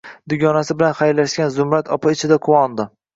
Dugonasi 0.31 0.75
bilan 0.79 0.95
xayrlashgan 1.01 1.51
Zumrad 1.57 1.91
opa 1.97 2.15
ichida 2.17 2.39
quvondi 2.49 2.87